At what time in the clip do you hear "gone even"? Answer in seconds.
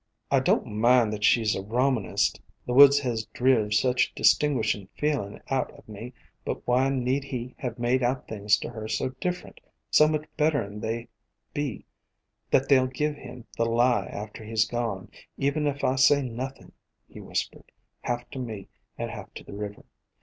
14.65-15.67